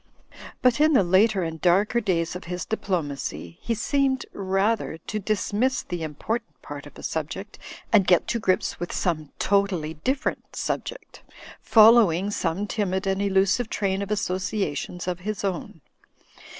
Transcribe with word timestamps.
But 0.63 0.81
in 0.81 0.93
the 0.93 1.03
later 1.03 1.43
and 1.43 1.61
darker 1.61 2.01
days 2.01 2.35
of 2.35 2.45
his 2.45 2.65
diplomacy, 2.65 3.59
he 3.61 3.75
seemed 3.75 4.25
rather 4.33 4.97
to 4.97 5.19
dismiss 5.19 5.83
the 5.83 5.99
impor 6.01 6.39
tant 6.39 6.61
part 6.63 6.87
of 6.87 6.97
a 6.97 7.03
subject, 7.03 7.59
and 7.93 8.07
get 8.07 8.27
to 8.29 8.39
grips 8.39 8.79
with 8.79 8.91
some 8.91 9.29
totally 9.37 9.93
different 9.93 10.55
subject, 10.55 11.21
following 11.61 12.31
some 12.31 12.65
timid 12.65 13.05
and 13.05 13.21
elusive 13.21 13.69
train 13.69 14.01
of 14.01 14.09
associations 14.09 15.07
of 15.07 15.19
his 15.19 15.43
own. 15.43 15.81